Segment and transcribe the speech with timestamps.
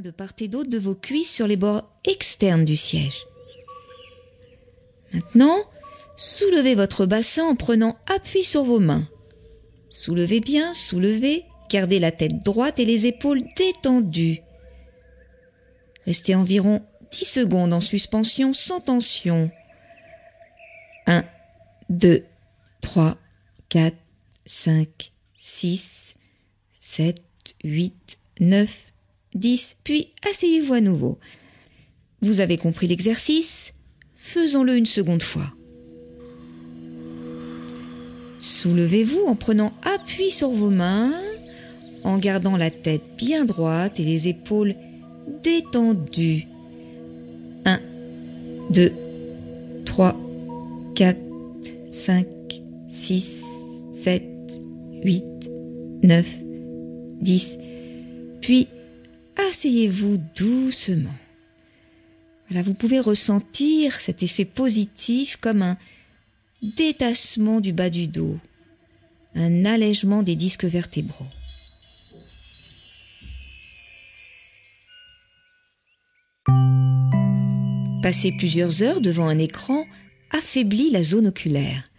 [0.00, 3.26] de part et d'autre de vos cuisses sur les bords externes du siège.
[5.12, 5.56] Maintenant,
[6.16, 9.08] soulevez votre bassin en prenant appui sur vos mains.
[9.90, 14.40] Soulevez bien, soulevez, gardez la tête droite et les épaules détendues.
[16.06, 19.50] Restez environ 10 secondes en suspension sans tension.
[21.06, 21.22] 1,
[21.90, 22.24] 2,
[22.80, 23.16] 3,
[23.68, 23.96] 4,
[24.46, 26.14] 5, 6,
[26.80, 27.20] 7,
[27.64, 28.91] 8, 9,
[29.34, 31.18] 10, puis asseyez-vous à nouveau.
[32.20, 33.74] Vous avez compris l'exercice?
[34.14, 35.46] Faisons-le une seconde fois.
[38.38, 41.12] Soulevez-vous en prenant appui sur vos mains,
[42.04, 44.74] en gardant la tête bien droite et les épaules
[45.42, 46.46] détendues.
[47.64, 47.80] 1,
[48.70, 48.92] 2,
[49.84, 50.20] 3,
[50.94, 51.18] 4,
[51.90, 52.26] 5,
[52.90, 53.42] 6,
[53.92, 54.22] 7,
[55.04, 55.24] 8,
[56.02, 56.38] 9,
[57.20, 57.58] 10.
[58.40, 58.68] Puis,
[59.52, 61.14] asseyez-vous doucement.
[62.48, 65.76] Voilà, vous pouvez ressentir cet effet positif comme un
[66.62, 68.38] détachement du bas du dos,
[69.34, 71.26] un allègement des disques vertébraux.
[78.02, 79.84] Passer plusieurs heures devant un écran
[80.30, 81.90] affaiblit la zone oculaire.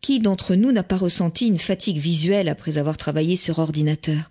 [0.00, 4.30] Qui d'entre nous n'a pas ressenti une fatigue visuelle après avoir travaillé sur ordinateur?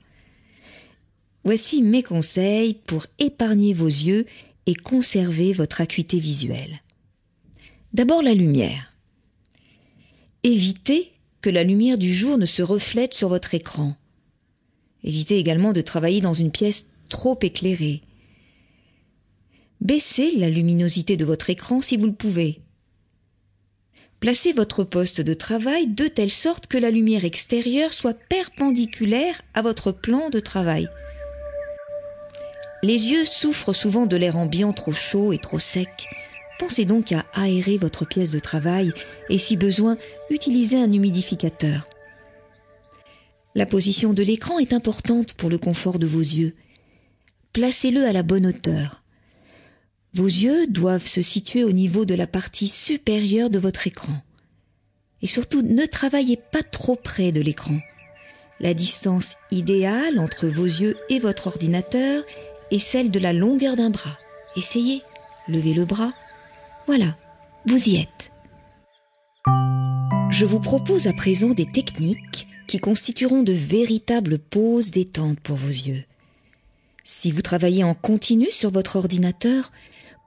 [1.48, 4.26] Voici mes conseils pour épargner vos yeux
[4.66, 6.82] et conserver votre acuité visuelle.
[7.94, 8.94] D'abord la lumière.
[10.44, 13.96] Évitez que la lumière du jour ne se reflète sur votre écran.
[15.06, 18.02] Évitez également de travailler dans une pièce trop éclairée.
[19.80, 22.60] Baissez la luminosité de votre écran si vous le pouvez.
[24.20, 29.62] Placez votre poste de travail de telle sorte que la lumière extérieure soit perpendiculaire à
[29.62, 30.90] votre plan de travail.
[32.84, 36.08] Les yeux souffrent souvent de l'air ambiant trop chaud et trop sec.
[36.60, 38.92] Pensez donc à aérer votre pièce de travail
[39.30, 39.98] et si besoin,
[40.30, 41.88] utilisez un humidificateur.
[43.56, 46.56] La position de l'écran est importante pour le confort de vos yeux.
[47.54, 49.04] Placez-le à la bonne hauteur.
[50.14, 54.22] Vos yeux doivent se situer au niveau de la partie supérieure de votre écran.
[55.24, 57.80] Et surtout, ne travaillez pas trop près de l'écran.
[58.60, 62.24] La distance idéale entre vos yeux et votre ordinateur
[62.72, 64.18] et celle de la longueur d'un bras.
[64.56, 65.04] Essayez,
[65.48, 66.14] levez le bras.
[66.86, 67.16] Voilà,
[67.66, 68.32] vous y êtes.
[70.30, 75.70] Je vous propose à présent des techniques qui constitueront de véritables pauses détente pour vos
[75.70, 76.04] yeux.
[77.04, 79.72] Si vous travaillez en continu sur votre ordinateur,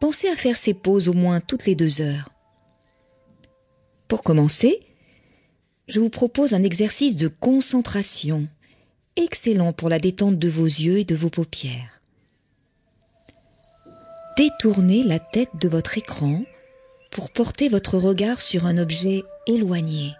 [0.00, 2.30] pensez à faire ces pauses au moins toutes les deux heures.
[4.08, 4.80] Pour commencer,
[5.86, 8.48] je vous propose un exercice de concentration,
[9.16, 11.99] excellent pour la détente de vos yeux et de vos paupières
[14.40, 16.42] détournez la tête de votre écran
[17.10, 20.14] pour porter votre regard sur un objet éloigné.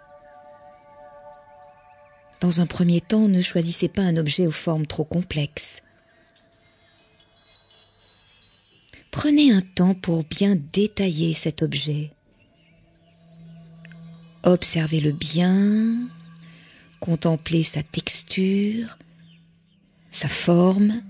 [2.39, 5.81] Dans un premier temps, ne choisissez pas un objet aux formes trop complexes.
[9.09, 12.11] Prenez un temps pour bien détailler cet objet.
[14.43, 15.95] Observez-le bien,
[16.99, 18.99] contemplez sa texture,
[20.11, 21.01] sa forme,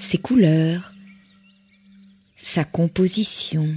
[0.00, 0.94] ses couleurs,
[2.36, 3.76] sa composition.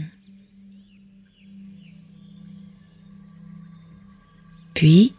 [4.74, 5.14] Puis,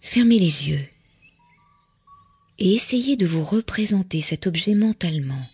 [0.00, 0.86] fermez les yeux
[2.58, 5.46] et essayez de vous représenter cet objet mentalement.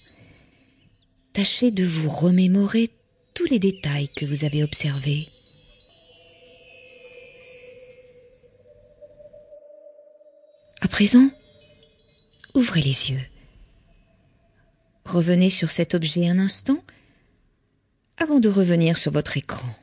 [1.34, 2.90] Tâchez de vous remémorer
[3.34, 5.28] tous les détails que vous avez observés.
[10.80, 11.30] À présent,
[12.54, 13.35] ouvrez les yeux.
[15.16, 16.84] Revenez sur cet objet un instant
[18.18, 19.74] avant de revenir sur votre écran.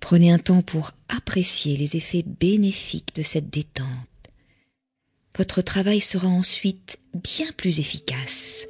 [0.00, 3.90] Prenez un temps pour apprécier les effets bénéfiques de cette détente.
[5.36, 8.66] Votre travail sera ensuite bien plus efficace.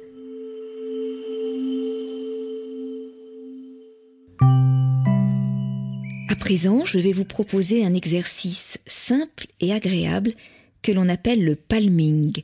[6.27, 10.33] À présent, je vais vous proposer un exercice simple et agréable
[10.81, 12.41] que l'on appelle le palming,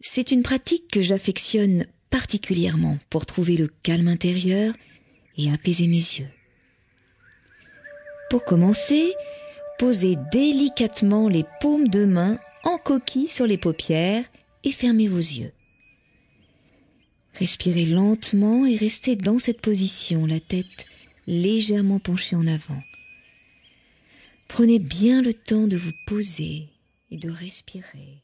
[0.00, 4.72] c'est une pratique que j'affectionne particulièrement pour trouver le calme intérieur
[5.36, 6.30] et apaiser mes yeux.
[8.30, 9.12] Pour commencer,
[9.78, 14.24] posez délicatement les paumes de main en coquille sur les paupières
[14.64, 15.52] et fermez vos yeux.
[17.34, 20.86] Respirez lentement et restez dans cette position, la tête
[21.26, 22.80] légèrement penchée en avant.
[24.48, 26.68] Prenez bien le temps de vous poser
[27.10, 28.22] et de respirer.